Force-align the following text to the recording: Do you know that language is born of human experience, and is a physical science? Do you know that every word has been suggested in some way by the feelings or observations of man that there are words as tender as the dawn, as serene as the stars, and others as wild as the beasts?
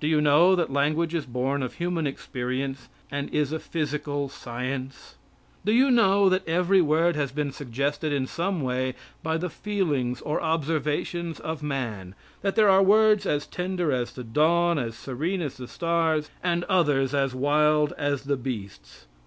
Do 0.00 0.06
you 0.08 0.22
know 0.22 0.56
that 0.56 0.72
language 0.72 1.14
is 1.14 1.26
born 1.26 1.62
of 1.62 1.74
human 1.74 2.06
experience, 2.06 2.88
and 3.10 3.28
is 3.28 3.52
a 3.52 3.58
physical 3.58 4.30
science? 4.30 5.16
Do 5.66 5.72
you 5.72 5.90
know 5.90 6.30
that 6.30 6.48
every 6.48 6.80
word 6.80 7.14
has 7.16 7.30
been 7.30 7.52
suggested 7.52 8.10
in 8.10 8.26
some 8.26 8.62
way 8.62 8.94
by 9.22 9.36
the 9.36 9.50
feelings 9.50 10.22
or 10.22 10.40
observations 10.40 11.38
of 11.40 11.62
man 11.62 12.14
that 12.40 12.56
there 12.56 12.70
are 12.70 12.82
words 12.82 13.26
as 13.26 13.46
tender 13.46 13.92
as 13.92 14.12
the 14.14 14.24
dawn, 14.24 14.78
as 14.78 14.94
serene 14.96 15.42
as 15.42 15.58
the 15.58 15.68
stars, 15.68 16.30
and 16.42 16.64
others 16.70 17.12
as 17.12 17.34
wild 17.34 17.92
as 17.98 18.22
the 18.24 18.38
beasts? 18.38 19.04